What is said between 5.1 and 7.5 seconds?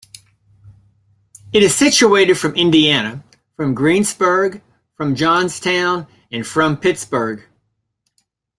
Johnstown, and from Pittsburgh.